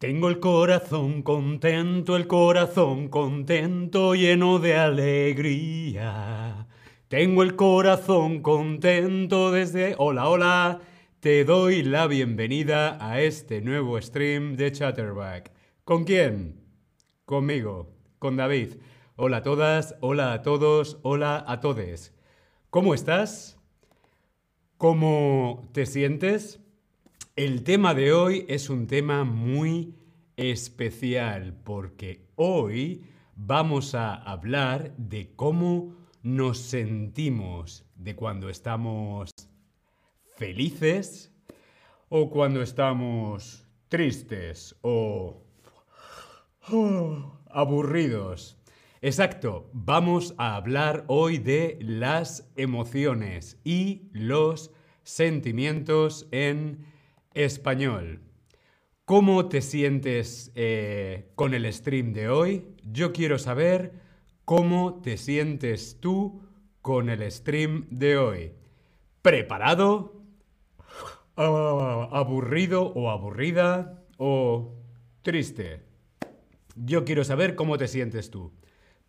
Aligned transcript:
Tengo 0.00 0.30
el 0.30 0.40
corazón 0.40 1.22
contento, 1.22 2.16
el 2.16 2.26
corazón 2.26 3.10
contento, 3.10 4.14
lleno 4.14 4.58
de 4.58 4.74
alegría. 4.74 6.68
Tengo 7.08 7.42
el 7.42 7.54
corazón 7.54 8.40
contento 8.40 9.52
desde... 9.52 9.96
Hola, 9.98 10.30
hola. 10.30 10.80
Te 11.20 11.44
doy 11.44 11.82
la 11.82 12.06
bienvenida 12.06 12.96
a 12.98 13.20
este 13.20 13.60
nuevo 13.60 14.00
stream 14.00 14.56
de 14.56 14.72
Chatterback. 14.72 15.52
¿Con 15.84 16.04
quién? 16.04 16.64
Conmigo, 17.26 17.94
con 18.18 18.38
David. 18.38 18.76
Hola 19.16 19.36
a 19.36 19.42
todas, 19.42 19.96
hola 20.00 20.32
a 20.32 20.40
todos, 20.40 20.98
hola 21.02 21.44
a 21.46 21.60
todes. 21.60 22.14
¿Cómo 22.70 22.94
estás? 22.94 23.58
¿Cómo 24.78 25.68
te 25.74 25.84
sientes? 25.84 26.58
El 27.42 27.64
tema 27.64 27.94
de 27.94 28.12
hoy 28.12 28.44
es 28.50 28.68
un 28.68 28.86
tema 28.86 29.24
muy 29.24 29.94
especial 30.36 31.54
porque 31.64 32.26
hoy 32.36 33.02
vamos 33.34 33.94
a 33.94 34.12
hablar 34.12 34.94
de 34.98 35.32
cómo 35.36 35.96
nos 36.22 36.58
sentimos 36.58 37.86
de 37.94 38.14
cuando 38.14 38.50
estamos 38.50 39.30
felices 40.36 41.32
o 42.10 42.28
cuando 42.28 42.60
estamos 42.60 43.66
tristes 43.88 44.76
o 44.82 45.42
aburridos. 47.48 48.58
Exacto, 49.00 49.70
vamos 49.72 50.34
a 50.36 50.56
hablar 50.56 51.06
hoy 51.06 51.38
de 51.38 51.78
las 51.80 52.52
emociones 52.56 53.58
y 53.64 54.10
los 54.12 54.72
sentimientos 55.04 56.28
en 56.32 56.99
español. 57.34 58.22
¿Cómo 59.04 59.48
te 59.48 59.60
sientes 59.60 60.52
eh, 60.54 61.32
con 61.34 61.54
el 61.54 61.70
stream 61.72 62.12
de 62.12 62.28
hoy? 62.28 62.76
Yo 62.84 63.12
quiero 63.12 63.38
saber 63.38 63.92
cómo 64.44 65.00
te 65.02 65.16
sientes 65.16 65.98
tú 66.00 66.42
con 66.80 67.08
el 67.08 67.30
stream 67.30 67.86
de 67.90 68.16
hoy. 68.18 68.52
¿Preparado? 69.22 70.22
¿Aburrido 71.36 72.82
o 72.82 73.10
aburrida? 73.10 74.04
¿O 74.16 74.74
triste? 75.22 75.82
Yo 76.76 77.04
quiero 77.04 77.24
saber 77.24 77.54
cómo 77.54 77.78
te 77.78 77.88
sientes 77.88 78.30
tú. 78.30 78.52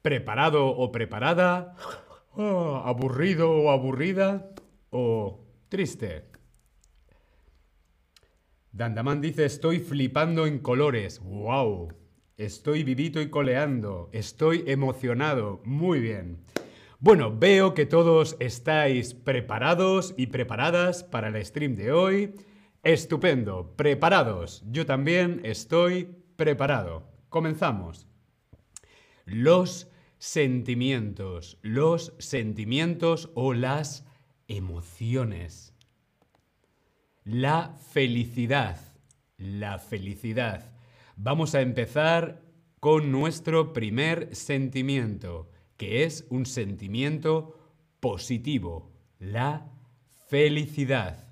¿Preparado 0.01 0.67
o 0.67 0.91
preparada? 0.91 1.75
¿Aburrido 2.35 3.51
o 3.51 3.69
aburrida? 3.69 4.49
¿O 4.89 5.45
triste? 5.69 6.30
Dandaman 8.73 9.19
dice, 9.19 9.45
estoy 9.45 9.79
flipando 9.79 10.47
en 10.47 10.59
colores. 10.59 11.19
¡Wow! 11.19 11.89
Estoy 12.37 12.83
vivito 12.83 13.21
y 13.21 13.29
coleando. 13.29 14.09
Estoy 14.13 14.63
emocionado. 14.65 15.61
Muy 15.65 15.99
bien. 15.99 16.37
Bueno, 16.99 17.37
veo 17.37 17.73
que 17.73 17.85
todos 17.85 18.37
estáis 18.39 19.13
preparados 19.13 20.13
y 20.17 20.27
preparadas 20.27 21.03
para 21.03 21.27
el 21.27 21.45
stream 21.45 21.75
de 21.75 21.91
hoy. 21.91 22.33
Estupendo. 22.81 23.75
Preparados. 23.75 24.63
Yo 24.71 24.85
también 24.85 25.41
estoy 25.43 26.07
preparado. 26.37 27.03
Comenzamos. 27.27 28.07
Los 29.25 29.91
sentimientos, 30.17 31.57
los 31.61 32.13
sentimientos 32.19 33.31
o 33.33 33.53
las 33.53 34.05
emociones. 34.47 35.70
La 37.33 37.77
felicidad, 37.93 38.77
la 39.37 39.79
felicidad. 39.79 40.69
Vamos 41.15 41.55
a 41.55 41.61
empezar 41.61 42.41
con 42.81 43.09
nuestro 43.09 43.71
primer 43.71 44.35
sentimiento, 44.35 45.49
que 45.77 46.03
es 46.03 46.25
un 46.29 46.45
sentimiento 46.45 47.57
positivo, 48.01 48.91
la 49.17 49.71
felicidad. 50.27 51.29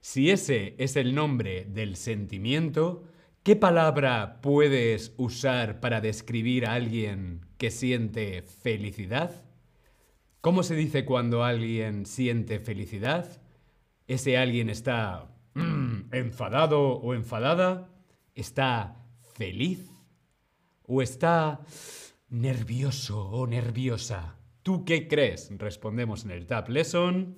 Si 0.00 0.32
ese 0.32 0.74
es 0.78 0.96
el 0.96 1.14
nombre 1.14 1.64
del 1.64 1.94
sentimiento, 1.94 3.04
¿Qué 3.42 3.56
palabra 3.56 4.40
puedes 4.42 5.14
usar 5.16 5.80
para 5.80 6.02
describir 6.02 6.66
a 6.66 6.74
alguien 6.74 7.46
que 7.56 7.70
siente 7.70 8.42
felicidad? 8.42 9.46
¿Cómo 10.42 10.62
se 10.62 10.74
dice 10.74 11.06
cuando 11.06 11.42
alguien 11.42 12.04
siente 12.04 12.60
felicidad? 12.60 13.39
¿Ese 14.10 14.36
alguien 14.36 14.70
está 14.70 15.30
mm, 15.54 16.12
enfadado 16.12 16.94
o 16.94 17.14
enfadada? 17.14 17.88
¿Está 18.34 18.96
feliz? 19.36 19.88
¿O 20.82 21.00
está 21.00 21.60
nervioso 22.28 23.30
o 23.30 23.46
nerviosa? 23.46 24.34
¿Tú 24.64 24.84
qué 24.84 25.06
crees? 25.06 25.48
Respondemos 25.56 26.24
en 26.24 26.32
el 26.32 26.48
Tab 26.48 26.70
Lesson. 26.70 27.36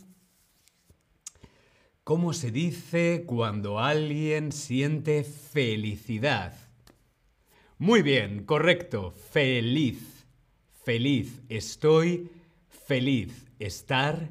¿Cómo 2.05 2.33
se 2.33 2.51
dice 2.51 3.25
cuando 3.27 3.79
alguien 3.79 4.51
siente 4.51 5.25
felicidad? 5.25 6.55
Muy 7.77 8.01
bien, 8.01 8.47
correcto. 8.47 9.11
Feliz. 9.11 10.25
Feliz. 10.87 11.43
Estoy 11.51 12.31
feliz. 12.71 13.53
Estar 13.59 14.31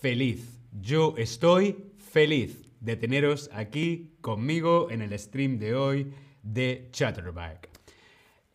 feliz. 0.00 0.61
Yo 0.72 1.14
estoy 1.16 1.92
feliz 1.98 2.68
de 2.80 2.96
teneros 2.96 3.48
aquí 3.52 4.16
conmigo 4.20 4.90
en 4.90 5.02
el 5.02 5.16
stream 5.18 5.58
de 5.58 5.74
hoy 5.74 6.12
de 6.42 6.88
Chatterback. 6.90 7.68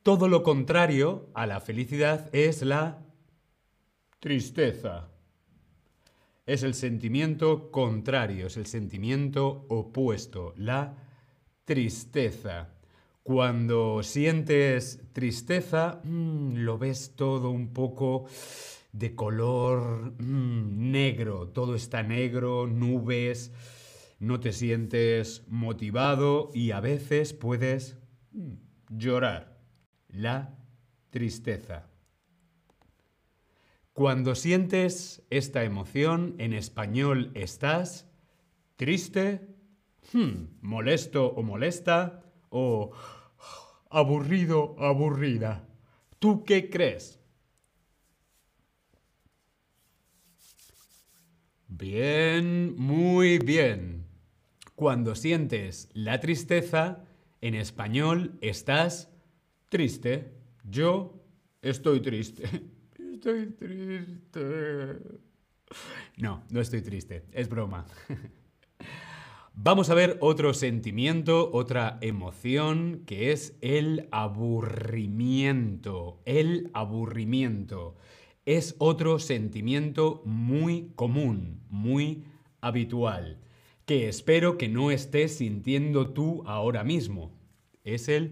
Todo 0.03 0.27
lo 0.27 0.44
contrario 0.44 1.29
a 1.33 1.47
la 1.47 1.61
felicidad 1.61 2.29
es 2.33 2.61
la 2.63 3.00
tristeza 4.19 5.09
es 6.47 6.63
el 6.63 6.73
sentimiento 6.73 7.69
contrario, 7.72 8.47
es 8.47 8.56
el 8.56 8.66
sentimiento 8.66 9.66
opuesto, 9.67 10.53
la 10.56 10.95
tristeza. 11.66 12.69
Cuando 13.22 14.01
sientes 14.01 15.01
tristeza, 15.11 16.00
mm, 16.06 16.56
lo 16.59 16.77
ves 16.77 17.11
todo 17.17 17.50
un 17.50 17.73
poco 17.73 18.27
de 18.97 19.13
color 19.13 20.13
mm, 20.19 20.91
negro, 20.91 21.49
todo 21.49 21.75
está 21.75 22.01
negro, 22.03 22.67
nubes, 22.67 23.51
no 24.19 24.39
te 24.39 24.51
sientes 24.51 25.43
motivado 25.47 26.49
y 26.53 26.71
a 26.71 26.79
veces 26.79 27.33
puedes 27.33 27.97
mm, 28.31 28.53
llorar. 28.89 29.57
La 30.09 30.57
tristeza. 31.09 31.89
Cuando 33.93 34.35
sientes 34.35 35.25
esta 35.29 35.63
emoción, 35.63 36.35
en 36.37 36.53
español 36.53 37.31
estás 37.35 38.09
triste, 38.77 39.47
hmm, 40.13 40.59
molesto 40.61 41.27
o 41.27 41.43
molesta, 41.43 42.23
o 42.49 42.91
aburrido, 43.89 44.75
aburrida. 44.79 45.67
¿Tú 46.19 46.43
qué 46.45 46.69
crees? 46.69 47.16
Bien, 51.77 52.75
muy 52.75 53.38
bien. 53.38 54.07
Cuando 54.73 55.13
sientes 55.13 55.89
la 55.93 56.19
tristeza, 56.19 57.05
en 57.39 57.53
español 57.53 58.39
estás 58.41 59.11
triste. 59.69 60.33
Yo 60.63 61.23
estoy 61.61 61.99
triste. 61.99 62.45
Estoy 63.13 63.51
triste. 63.51 64.99
No, 66.17 66.43
no 66.49 66.61
estoy 66.61 66.81
triste, 66.81 67.25
es 67.31 67.49
broma. 67.49 67.85
Vamos 69.53 69.89
a 69.89 69.95
ver 69.95 70.18
otro 70.21 70.53
sentimiento, 70.53 71.51
otra 71.51 71.97
emoción, 72.01 73.03
que 73.06 73.31
es 73.31 73.57
el 73.62 74.07
aburrimiento. 74.12 76.21
El 76.25 76.69
aburrimiento 76.74 77.95
es 78.47 78.75
otro 78.77 79.19
sentimiento 79.19 80.21
muy 80.23 80.94
común, 80.95 81.65
muy 81.69 82.23
habitual, 82.61 83.41
que 83.85 84.07
espero 84.07 84.57
que 84.57 84.69
no 84.69 84.89
estés 84.89 85.35
sintiendo 85.35 86.13
tú 86.13 86.44
ahora 86.45 86.85
mismo. 86.85 87.38
Es 87.83 88.07
el 88.07 88.31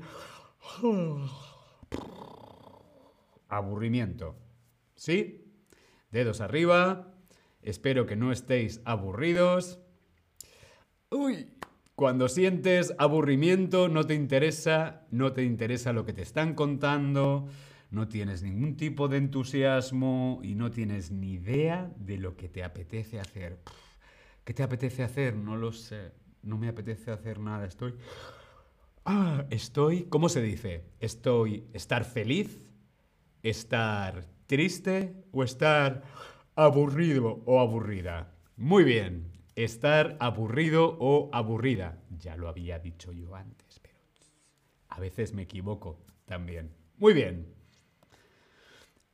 aburrimiento. 3.50 4.38
¿Sí? 4.95 5.51
Dedos 6.12 6.39
arriba. 6.39 7.13
Espero 7.61 8.06
que 8.06 8.15
no 8.15 8.31
estéis 8.31 8.79
aburridos. 8.85 9.81
Uy, 11.09 11.51
cuando 11.95 12.29
sientes 12.29 12.94
aburrimiento, 13.00 13.89
no 13.89 14.06
te 14.06 14.13
interesa, 14.13 15.06
no 15.11 15.33
te 15.33 15.44
interesa 15.44 15.91
lo 15.91 16.06
que 16.06 16.13
te 16.13 16.21
están 16.21 16.53
contando, 16.53 17.50
no 17.95 18.09
tienes 18.09 18.44
ningún 18.44 18.75
tipo 18.75 19.07
de 19.07 19.18
entusiasmo 19.18 20.42
y 20.44 20.53
no 20.53 20.69
tienes 20.69 21.12
ni 21.12 21.33
idea 21.33 21.89
de 21.95 22.18
lo 22.18 22.36
que 22.36 22.50
te 22.50 22.63
apetece 22.63 23.21
hacer. 23.21 23.57
¿Qué 24.44 24.53
te 24.53 24.63
apetece 24.63 25.01
hacer? 25.01 25.36
No 25.36 25.56
lo 25.56 25.71
sé. 25.71 26.12
no 26.44 26.57
me 26.59 26.68
apetece 26.68 27.09
hacer 27.09 27.39
nada, 27.39 27.65
estoy... 27.65 27.95
Ah, 29.06 29.45
estoy... 29.50 30.03
¿Cómo 30.03 30.30
se 30.30 30.42
dice? 30.42 30.83
Estoy... 31.00 31.68
¿Estar 31.74 32.03
feliz? 32.03 32.69
¿Estar 33.42 34.25
triste? 34.45 35.24
¿O 35.31 35.44
estar 35.44 36.03
aburrido 36.56 37.42
o 37.45 37.59
aburrida? 37.62 38.36
Muy 38.57 38.83
bien. 38.83 39.31
Estar 39.56 40.18
aburrido 40.19 40.97
o 41.00 41.30
aburrida. 41.31 42.03
Ya 42.19 42.36
lo 42.36 42.50
había 42.50 42.77
dicho 42.77 43.13
yo 43.13 43.36
antes, 43.36 43.80
pero 43.80 43.95
a 44.89 45.00
veces 45.00 45.33
me 45.33 45.44
equivoco 45.44 46.06
también. 46.25 46.71
Muy 46.97 47.13
bien. 47.13 47.56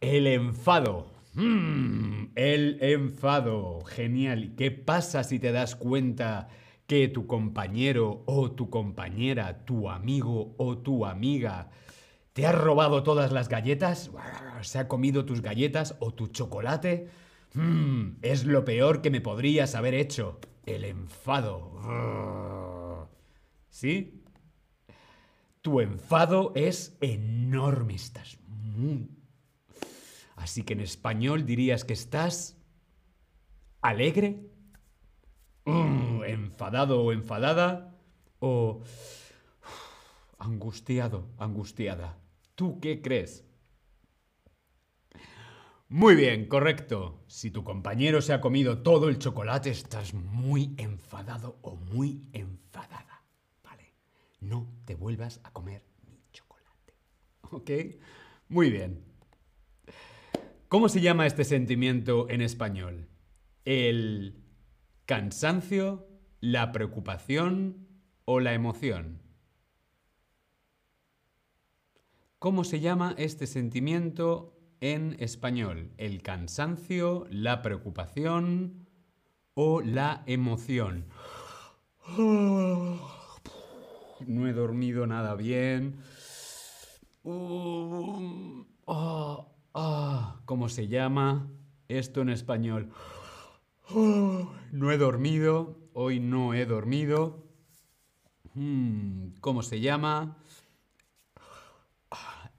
El 0.02 0.26
enfado. 0.26 1.06
Mm, 1.36 2.32
el 2.34 2.78
enfado. 2.82 3.82
Genial. 3.86 4.56
¿Qué 4.58 4.72
pasa 4.72 5.24
si 5.24 5.38
te 5.38 5.52
das 5.52 5.76
cuenta 5.76 6.50
que 6.88 7.08
tu 7.08 7.28
compañero 7.28 8.24
o 8.26 8.52
tu 8.52 8.72
compañera, 8.72 9.64
tu 9.64 9.90
amigo 9.90 10.56
o 10.58 10.80
tu 10.80 11.06
amiga 11.06 11.70
te 12.34 12.48
ha 12.48 12.52
robado 12.52 13.04
todas 13.04 13.32
las 13.32 13.48
galletas? 13.48 14.10
¿Se 14.62 14.80
ha 14.80 14.88
comido 14.88 15.24
tus 15.24 15.42
galletas 15.42 15.96
o 16.00 16.16
tu 16.16 16.28
chocolate? 16.28 17.08
Mm, 17.54 18.14
es 18.24 18.46
lo 18.46 18.66
peor 18.66 19.04
que 19.04 19.12
me 19.12 19.22
podrías 19.22 19.76
haber 19.76 19.94
hecho. 19.94 20.40
El 20.66 20.84
enfado. 20.84 21.80
¿Sí? 23.70 24.24
Tu 25.62 25.80
enfado 25.80 26.54
es 26.56 26.98
enorme. 27.02 27.94
Estás 27.94 28.40
Así 30.42 30.64
que 30.64 30.74
en 30.74 30.80
español 30.80 31.46
dirías 31.46 31.86
que 31.86 31.94
estás 31.94 32.58
alegre, 33.80 34.42
mm, 35.66 36.24
enfadado 36.24 37.04
o 37.04 37.12
enfadada, 37.12 37.96
o 38.40 38.82
angustiado, 40.40 41.30
angustiada. 41.38 42.18
¿Tú 42.56 42.80
qué 42.80 43.04
crees? 43.04 43.46
Muy 45.90 46.16
bien, 46.16 46.48
correcto. 46.48 47.24
Si 47.28 47.52
tu 47.52 47.64
compañero 47.64 48.20
se 48.20 48.34
ha 48.34 48.42
comido 48.42 48.82
todo 48.82 49.10
el 49.10 49.20
chocolate, 49.20 49.70
estás 49.70 50.16
muy 50.16 50.74
enfadado 50.78 51.60
o 51.62 51.76
muy 51.76 52.28
enfadada. 52.34 53.26
¿Vale? 53.64 53.94
No 54.40 54.68
te 54.86 54.96
vuelvas 54.96 55.40
a 55.44 55.54
comer 55.54 55.84
mi 56.10 56.20
chocolate. 56.32 56.96
¿Ok? 57.52 57.70
Muy 58.50 58.72
bien. 58.72 59.11
¿Cómo 60.72 60.88
se 60.88 61.02
llama 61.02 61.28
este 61.28 61.44
sentimiento 61.44 62.30
en 62.30 62.40
español? 62.40 63.10
¿El 63.66 64.42
cansancio, 65.06 66.08
la 66.40 66.72
preocupación 66.72 67.90
o 68.24 68.40
la 68.40 68.54
emoción? 68.54 69.22
¿Cómo 72.40 72.64
se 72.64 72.80
llama 72.80 73.16
este 73.18 73.48
sentimiento 73.48 74.58
en 74.80 75.18
español? 75.20 75.92
¿El 75.98 76.22
cansancio, 76.22 77.28
la 77.30 77.62
preocupación 77.62 78.88
o 79.56 79.82
la 79.82 80.24
emoción? 80.26 81.08
No 84.26 84.48
he 84.48 84.54
dormido 84.54 85.06
nada 85.06 85.36
bien. 85.36 85.98
Uh, 87.24 88.64
ah, 89.74 90.02
Ah, 90.34 90.42
¿cómo 90.46 90.70
se 90.70 90.88
llama 90.88 91.50
esto 91.88 92.22
en 92.22 92.30
español? 92.30 92.90
no 93.94 94.92
he 94.92 94.98
dormido, 94.98 95.78
hoy 95.94 96.20
no 96.20 96.54
he 96.54 96.66
dormido. 96.66 97.48
Hmm, 98.54 99.30
¿Cómo 99.40 99.62
se 99.62 99.80
llama? 99.80 100.38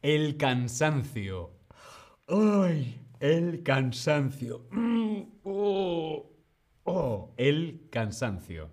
El 0.01 0.37
cansancio. 0.37 1.51
¡Ay! 2.29 2.99
El 3.21 3.63
cansancio. 3.63 4.67
Mm, 4.71 5.23
oh, 5.45 6.31
oh, 6.85 7.35
el 7.37 7.89
cansancio. 7.91 8.71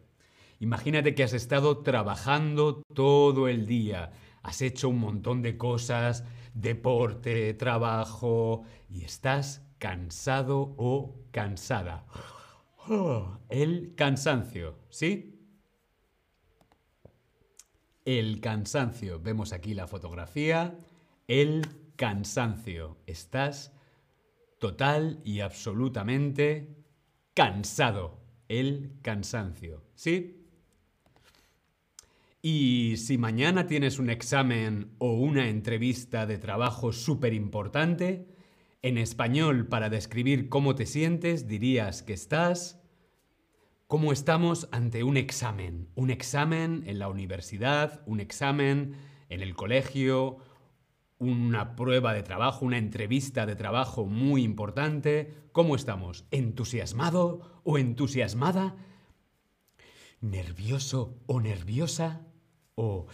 Imagínate 0.59 1.13
que 1.13 1.23
has 1.23 1.33
estado 1.33 1.79
trabajando 1.79 2.81
todo 2.93 3.47
el 3.47 3.67
día. 3.67 4.11
Has 4.41 4.61
hecho 4.61 4.89
un 4.89 4.99
montón 4.99 5.41
de 5.41 5.57
cosas 5.57 6.23
deporte, 6.61 7.53
trabajo 7.53 8.63
y 8.89 9.03
estás 9.03 9.65
cansado 9.77 10.75
o 10.77 11.15
cansada. 11.31 12.05
El 13.49 13.93
cansancio, 13.95 14.75
¿sí? 14.89 15.35
El 18.05 18.41
cansancio. 18.41 19.19
Vemos 19.19 19.53
aquí 19.53 19.73
la 19.73 19.87
fotografía. 19.87 20.79
El 21.27 21.93
cansancio. 21.95 22.97
Estás 23.05 23.71
total 24.57 25.21
y 25.23 25.41
absolutamente 25.41 26.75
cansado. 27.33 28.19
El 28.47 28.97
cansancio, 29.03 29.83
¿sí? 29.93 30.38
Y 32.41 32.95
si 32.97 33.17
mañana 33.17 33.67
tienes 33.67 33.99
un 33.99 34.09
examen 34.09 34.95
o 34.97 35.13
una 35.13 35.49
entrevista 35.49 36.25
de 36.25 36.37
trabajo 36.37 36.93
súper 36.93 37.33
importante, 37.33 38.27
en 38.81 38.97
español 38.97 39.67
para 39.67 39.89
describir 39.89 40.47
cómo 40.47 40.75
te 40.75 40.85
sientes 40.85 41.47
dirías 41.47 42.03
que 42.03 42.13
estás... 42.13 42.75
¿Cómo 43.87 44.11
estamos 44.11 44.69
ante 44.71 45.03
un 45.03 45.17
examen? 45.17 45.89
Un 45.95 46.11
examen 46.11 46.83
en 46.85 46.99
la 46.99 47.07
universidad, 47.07 48.03
un 48.05 48.19
examen 48.19 48.97
en 49.29 49.41
el 49.41 49.55
colegio, 49.55 50.37
una 51.17 51.75
prueba 51.75 52.13
de 52.13 52.21
trabajo, 52.21 52.65
una 52.65 52.77
entrevista 52.77 53.47
de 53.47 53.55
trabajo 53.55 54.05
muy 54.05 54.43
importante. 54.43 55.33
¿Cómo 55.53 55.75
estamos? 55.75 56.27
¿Entusiasmado 56.29 57.61
o 57.63 57.79
entusiasmada? 57.79 58.75
¿Nervioso 60.21 61.17
o 61.25 61.41
nerviosa? 61.41 62.28
O 62.79 63.07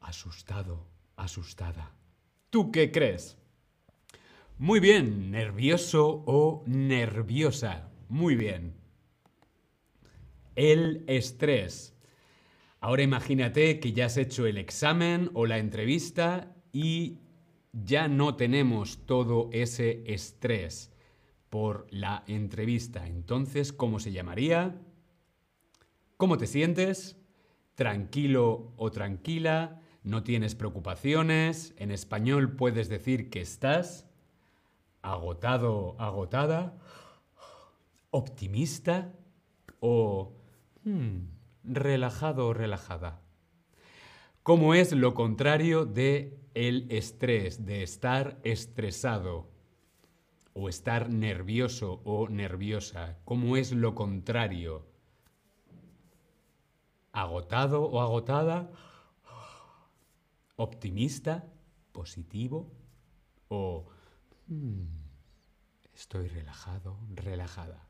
asustado, 0.00 0.86
asustada. 1.16 1.92
¿Tú 2.50 2.70
qué 2.70 2.92
crees? 2.92 3.36
Muy 4.58 4.78
bien, 4.78 5.32
nervioso 5.32 6.22
o 6.24 6.62
nerviosa. 6.66 7.90
Muy 8.08 8.36
bien. 8.36 8.74
El 10.54 11.04
estrés. 11.08 11.96
Ahora 12.80 13.02
imagínate 13.02 13.80
que 13.80 13.92
ya 13.92 14.06
has 14.06 14.16
hecho 14.16 14.46
el 14.46 14.56
examen 14.56 15.30
o 15.34 15.46
la 15.46 15.58
entrevista 15.58 16.54
y 16.72 17.18
ya 17.72 18.06
no 18.06 18.36
tenemos 18.36 19.04
todo 19.04 19.50
ese 19.52 20.04
estrés 20.06 20.92
por 21.50 21.88
la 21.90 22.22
entrevista. 22.28 23.08
Entonces, 23.08 23.72
¿cómo 23.72 23.98
se 23.98 24.12
llamaría? 24.12 24.80
¿Cómo 26.16 26.38
te 26.38 26.46
sientes? 26.46 27.16
Tranquilo 27.74 28.72
o 28.76 28.90
tranquila, 28.90 29.80
no 30.02 30.22
tienes 30.22 30.54
preocupaciones, 30.54 31.74
en 31.78 31.90
español 31.90 32.56
puedes 32.56 32.88
decir 32.88 33.30
que 33.30 33.40
estás 33.40 34.06
agotado, 35.00 35.96
agotada, 35.98 36.74
optimista 38.10 39.12
o 39.80 40.32
hmm, 40.84 41.18
relajado 41.64 42.48
o 42.48 42.54
relajada. 42.54 43.20
¿Cómo 44.42 44.74
es 44.74 44.92
lo 44.92 45.14
contrario 45.14 45.84
de 45.84 46.38
el 46.54 46.86
estrés, 46.90 47.64
de 47.64 47.82
estar 47.82 48.38
estresado 48.42 49.48
o 50.52 50.68
estar 50.68 51.10
nervioso 51.10 52.02
o 52.04 52.28
nerviosa? 52.28 53.18
¿Cómo 53.24 53.56
es 53.56 53.72
lo 53.72 53.94
contrario? 53.94 54.91
Agotado 57.12 57.82
o 57.82 58.00
agotada, 58.00 58.70
optimista, 60.56 61.44
positivo 61.92 62.70
o 63.48 63.86
hmm, 64.48 64.86
estoy 65.94 66.28
relajado, 66.28 66.98
relajada. 67.14 67.86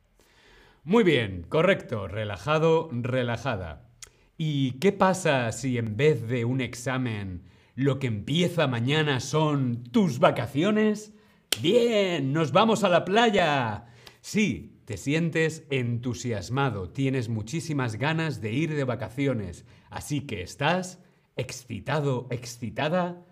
Muy 0.84 1.04
bien, 1.04 1.44
correcto, 1.48 2.08
relajado, 2.08 2.88
relajada. 2.90 3.88
¿Y 4.36 4.72
qué 4.80 4.90
pasa 4.90 5.52
si 5.52 5.78
en 5.78 5.96
vez 5.96 6.26
de 6.26 6.44
un 6.44 6.60
examen 6.60 7.44
lo 7.76 8.00
que 8.00 8.08
empieza 8.08 8.66
mañana 8.66 9.20
son 9.20 9.84
tus 9.84 10.18
vacaciones? 10.18 11.14
Bien, 11.60 12.32
nos 12.32 12.50
vamos 12.50 12.82
a 12.82 12.88
la 12.88 13.04
playa. 13.04 13.86
Sí, 14.20 14.81
te 14.92 14.98
sientes 14.98 15.64
entusiasmado, 15.70 16.90
tienes 16.90 17.30
muchísimas 17.30 17.96
ganas 17.96 18.42
de 18.42 18.52
ir 18.52 18.74
de 18.74 18.84
vacaciones, 18.84 19.64
así 19.88 20.26
que 20.26 20.42
estás 20.42 21.02
excitado, 21.34 22.26
excitada, 22.28 23.24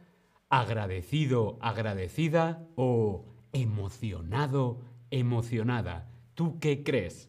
agradecido, 0.48 1.58
agradecida 1.60 2.66
o 2.76 3.26
emocionado, 3.52 4.80
emocionada. 5.10 6.10
¿Tú 6.32 6.58
qué 6.60 6.82
crees? 6.82 7.28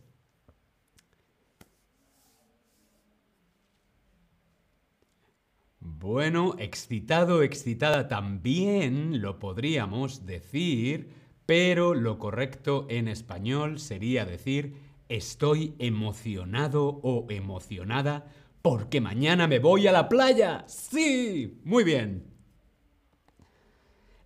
Bueno, 5.82 6.56
excitado, 6.58 7.44
excitada 7.44 8.08
también 8.08 9.22
lo 9.22 9.40
podríamos 9.40 10.26
decir 10.26 11.21
pero 11.46 11.94
lo 11.94 12.18
correcto 12.20 12.86
en 12.90 13.08
español 13.08 13.80
sería 13.80 14.26
decir 14.26 14.76
estoy 15.10 15.76
emocionado 15.80 17.02
o 17.04 17.26
emocionada 17.30 18.32
porque 18.62 19.02
mañana 19.02 19.48
me 19.48 19.60
voy 19.60 19.88
a 19.88 19.92
la 19.92 20.08
playa. 20.08 20.64
Sí, 20.68 21.60
muy 21.66 21.84
bien. 21.84 22.32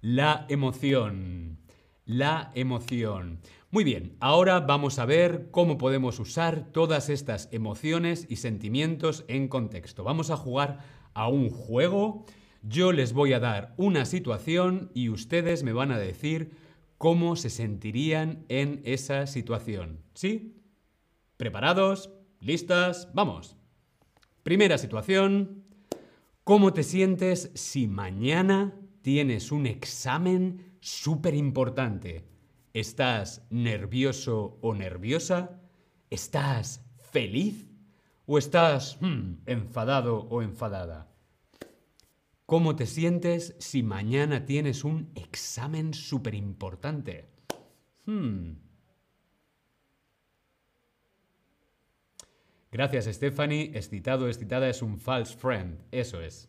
La 0.02 0.46
emoción. 0.50 1.58
La 2.06 2.52
emoción. 2.54 3.40
Muy 3.72 3.84
bien, 3.84 4.16
ahora 4.20 4.60
vamos 4.60 5.00
a 5.00 5.06
ver 5.06 5.50
cómo 5.52 5.78
podemos 5.78 6.20
usar 6.20 6.72
todas 6.72 7.10
estas 7.10 7.50
emociones 7.52 8.28
y 8.30 8.36
sentimientos 8.36 9.26
en 9.28 9.48
contexto. 9.48 10.04
Vamos 10.04 10.30
a 10.30 10.38
jugar 10.38 10.80
a 11.14 11.28
un 11.28 11.50
juego. 11.50 12.26
Yo 12.62 12.92
les 12.92 13.14
voy 13.14 13.34
a 13.34 13.40
dar 13.40 13.74
una 13.78 14.06
situación 14.06 14.92
y 14.94 15.10
ustedes 15.10 15.64
me 15.64 15.74
van 15.74 15.92
a 15.92 15.98
decir 15.98 16.52
cómo 16.98 17.36
se 17.36 17.50
sentirían 17.50 18.46
en 18.50 18.82
esa 18.86 19.28
situación. 19.28 20.02
¿Sí? 20.14 20.62
¿Preparados? 21.38 22.12
¿Listas? 22.40 23.10
Vamos. 23.14 23.58
Primera 24.44 24.78
situación. 24.78 25.64
¿Cómo 26.44 26.74
te 26.74 26.84
sientes 26.84 27.52
si 27.56 27.88
mañana 27.88 28.76
tienes 29.02 29.52
un 29.52 29.66
examen 29.66 30.78
súper 30.80 31.34
importante? 31.34 32.28
¿Estás 32.74 33.46
nervioso 33.50 34.60
o 34.62 34.76
nerviosa? 34.76 35.62
¿Estás 36.10 36.86
feliz? 37.12 37.68
¿O 38.28 38.38
estás 38.38 38.98
hmm, 39.02 39.42
enfadado 39.46 40.28
o 40.30 40.42
enfadada? 40.42 41.15
¿Cómo 42.46 42.76
te 42.76 42.86
sientes 42.86 43.56
si 43.58 43.82
mañana 43.82 44.46
tienes 44.46 44.84
un 44.84 45.12
examen 45.16 45.96
súper 45.96 46.36
importante? 46.36 47.28
Hmm. 48.06 48.54
Gracias, 52.72 53.06
Stephanie. 53.06 53.72
Excitado, 53.74 54.28
excitada 54.28 54.70
es 54.70 54.84
un 54.84 55.00
false 55.00 55.36
friend. 55.36 55.80
Eso 55.92 56.22
es. 56.22 56.48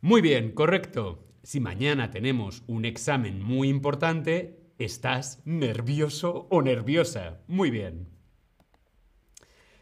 Muy 0.00 0.20
bien, 0.20 0.50
correcto. 0.50 1.24
Si 1.44 1.60
mañana 1.60 2.10
tenemos 2.10 2.64
un 2.66 2.84
examen 2.84 3.40
muy 3.40 3.68
importante, 3.68 4.58
estás 4.78 5.42
nervioso 5.44 6.48
o 6.50 6.60
nerviosa. 6.60 7.40
Muy 7.46 7.70
bien. 7.70 8.08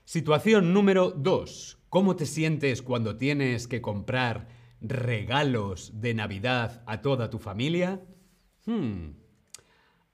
Situación 0.05 0.75
número 0.75 1.13
2. 1.13 1.79
¿Cómo 1.89 2.17
te 2.17 2.27
sientes 2.27 2.83
cuando 2.83 3.17
tienes 3.17 3.69
que 3.69 3.81
comprar 3.81 4.49
regalos 4.81 5.93
de 6.01 6.13
Navidad 6.13 6.83
a 6.87 7.01
toda 7.01 7.31
tu 7.31 7.39
familia? 7.39 8.03
Hmm. 8.67 9.13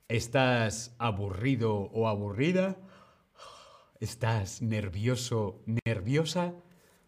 ¿Estás 0.06 0.94
aburrido 0.98 1.74
o 1.74 2.06
aburrida? 2.06 2.76
¿Estás 3.98 4.60
nervioso, 4.60 5.62
nerviosa? 5.86 6.54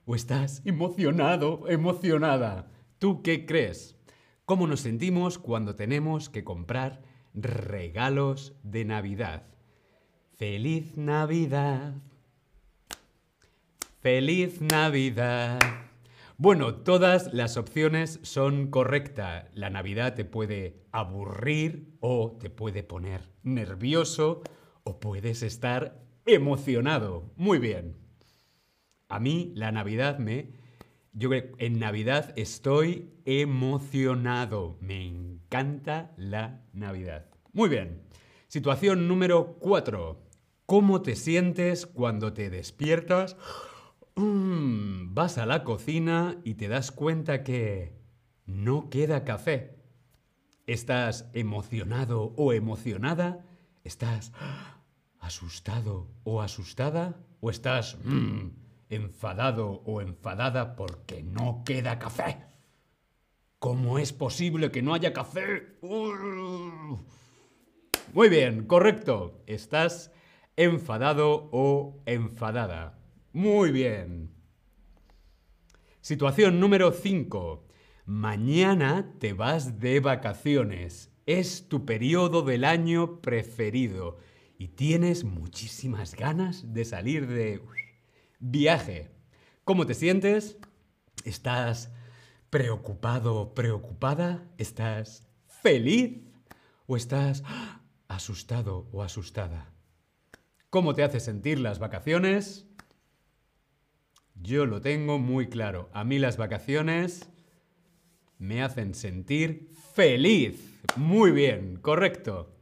¿O 0.06 0.14
estás 0.14 0.62
emocionado, 0.64 1.68
emocionada? 1.68 2.72
¿Tú 2.98 3.22
qué 3.22 3.44
crees? 3.44 3.98
¿Cómo 4.46 4.66
nos 4.66 4.80
sentimos 4.80 5.38
cuando 5.38 5.76
tenemos 5.76 6.30
que 6.30 6.44
comprar 6.44 7.02
regalos 7.34 8.54
de 8.62 8.86
Navidad? 8.86 9.44
¡Feliz 10.38 10.96
Navidad! 10.96 12.09
¡Feliz 14.00 14.62
Navidad! 14.62 15.58
Bueno, 16.38 16.76
todas 16.76 17.34
las 17.34 17.58
opciones 17.58 18.18
son 18.22 18.68
correctas. 18.68 19.50
La 19.52 19.68
Navidad 19.68 20.14
te 20.14 20.24
puede 20.24 20.86
aburrir 20.90 21.98
o 22.00 22.38
te 22.40 22.48
puede 22.48 22.82
poner 22.82 23.28
nervioso 23.42 24.42
o 24.84 25.00
puedes 25.00 25.42
estar 25.42 26.00
emocionado. 26.24 27.30
Muy 27.36 27.58
bien. 27.58 27.98
A 29.10 29.20
mí 29.20 29.52
la 29.54 29.70
Navidad 29.70 30.18
me 30.18 30.54
yo 31.12 31.28
en 31.34 31.78
Navidad 31.78 32.32
estoy 32.36 33.12
emocionado. 33.26 34.78
Me 34.80 35.06
encanta 35.06 36.12
la 36.16 36.62
Navidad. 36.72 37.26
Muy 37.52 37.68
bien. 37.68 38.00
Situación 38.48 39.08
número 39.08 39.58
4. 39.60 40.22
¿Cómo 40.64 41.02
te 41.02 41.16
sientes 41.16 41.84
cuando 41.84 42.32
te 42.32 42.48
despiertas? 42.48 43.36
Mm, 44.20 45.14
vas 45.14 45.38
a 45.38 45.46
la 45.46 45.64
cocina 45.64 46.36
y 46.44 46.54
te 46.54 46.68
das 46.68 46.92
cuenta 46.92 47.42
que 47.42 47.96
no 48.46 48.90
queda 48.90 49.24
café. 49.24 49.76
¿Estás 50.66 51.30
emocionado 51.32 52.34
o 52.36 52.52
emocionada? 52.52 53.46
¿Estás 53.82 54.32
asustado 55.18 56.08
o 56.24 56.42
asustada? 56.42 57.16
¿O 57.40 57.50
estás... 57.50 57.98
Mm, 58.04 58.60
enfadado 58.90 59.82
o 59.86 60.00
enfadada 60.00 60.76
porque 60.76 61.22
no 61.22 61.62
queda 61.64 61.98
café. 61.98 62.44
¿Cómo 63.58 63.98
es 63.98 64.12
posible 64.12 64.70
que 64.70 64.82
no 64.82 64.94
haya 64.94 65.12
café? 65.12 65.78
Muy 68.12 68.28
bien, 68.28 68.66
correcto. 68.66 69.42
Estás 69.46 70.12
enfadado 70.56 71.48
o 71.52 72.02
enfadada. 72.06 72.99
Muy 73.32 73.70
bien. 73.70 74.34
Situación 76.00 76.58
número 76.58 76.90
5. 76.90 77.64
Mañana 78.04 79.14
te 79.20 79.34
vas 79.34 79.78
de 79.78 80.00
vacaciones. 80.00 81.12
Es 81.26 81.68
tu 81.68 81.86
periodo 81.86 82.42
del 82.42 82.64
año 82.64 83.20
preferido 83.20 84.18
y 84.58 84.68
tienes 84.68 85.22
muchísimas 85.22 86.16
ganas 86.16 86.74
de 86.74 86.84
salir 86.84 87.28
de 87.28 87.62
Viaje. 88.40 89.12
¿Cómo 89.64 89.86
te 89.86 89.94
sientes? 89.94 90.58
¿Estás 91.24 91.92
preocupado, 92.48 93.54
preocupada? 93.54 94.42
¿Estás 94.58 95.28
feliz? 95.46 96.22
¿O 96.86 96.96
estás 96.96 97.44
asustado 98.08 98.88
o 98.90 99.04
asustada? 99.04 99.72
¿Cómo 100.70 100.94
te 100.94 101.04
hace 101.04 101.20
sentir 101.20 101.60
las 101.60 101.78
vacaciones? 101.78 102.69
Yo 104.42 104.66
lo 104.66 104.80
tengo 104.80 105.18
muy 105.18 105.48
claro. 105.48 105.90
A 105.92 106.04
mí 106.04 106.18
las 106.18 106.36
vacaciones 106.36 107.28
me 108.38 108.62
hacen 108.62 108.94
sentir 108.94 109.68
feliz. 109.94 110.80
Muy 110.96 111.30
bien, 111.30 111.76
correcto. 111.76 112.56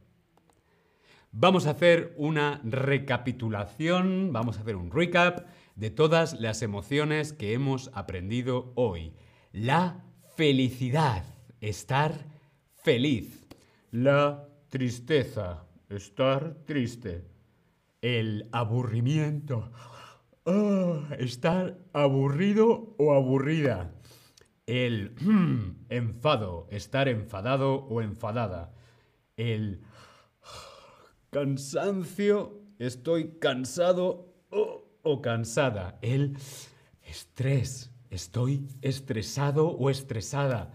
Vamos 1.31 1.67
a 1.67 1.71
hacer 1.71 2.13
una 2.17 2.59
recapitulación, 2.63 4.33
vamos 4.33 4.57
a 4.57 4.61
hacer 4.61 4.75
un 4.75 4.91
recap 4.91 5.47
de 5.75 5.89
todas 5.89 6.39
las 6.39 6.61
emociones 6.63 7.31
que 7.33 7.53
hemos 7.53 7.91
aprendido 7.93 8.73
hoy. 8.75 9.13
La 9.53 10.03
felicidad, 10.35 11.23
estar 11.61 12.13
feliz. 12.83 13.45
La 13.91 14.49
tristeza, 14.69 15.65
estar 15.87 16.55
triste. 16.65 17.25
El 18.01 18.49
aburrimiento, 18.51 19.71
ah, 20.49 21.15
estar 21.19 21.77
aburrido 21.93 22.95
o 22.97 23.13
aburrida. 23.13 23.93
El 24.65 25.15
enfado, 25.89 26.67
estar 26.71 27.07
enfadado 27.07 27.85
o 27.85 28.01
enfadada. 28.01 28.73
El 29.37 29.81
cansancio, 31.29 32.61
estoy 32.79 33.37
cansado 33.39 34.33
o 35.03 35.21
cansada. 35.21 35.99
El 36.01 36.37
estrés, 37.03 37.91
estoy 38.09 38.67
estresado 38.81 39.69
o 39.69 39.89
estresada. 39.89 40.71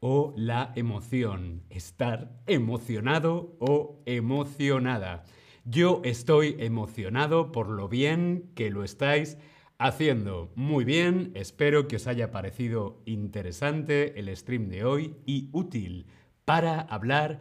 O 0.00 0.32
la 0.36 0.72
emoción, 0.76 1.64
estar 1.70 2.40
emocionado 2.46 3.56
o 3.58 4.00
emocionada. 4.06 5.24
Yo 5.70 6.00
estoy 6.02 6.56
emocionado 6.60 7.52
por 7.52 7.68
lo 7.68 7.90
bien 7.90 8.52
que 8.54 8.70
lo 8.70 8.84
estáis 8.84 9.36
haciendo. 9.76 10.50
Muy 10.54 10.86
bien, 10.86 11.30
espero 11.34 11.88
que 11.88 11.96
os 11.96 12.06
haya 12.06 12.30
parecido 12.30 13.02
interesante 13.04 14.18
el 14.18 14.34
stream 14.34 14.70
de 14.70 14.84
hoy 14.84 15.16
y 15.26 15.50
útil 15.52 16.06
para 16.46 16.80
hablar 16.80 17.40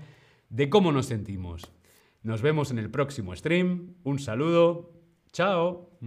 de 0.49 0.69
cómo 0.69 0.91
nos 0.91 1.05
sentimos. 1.05 1.71
Nos 2.21 2.41
vemos 2.41 2.69
en 2.69 2.79
el 2.79 2.91
próximo 2.91 3.33
stream. 3.33 3.95
Un 4.03 4.19
saludo. 4.19 4.91
Chao. 5.31 5.97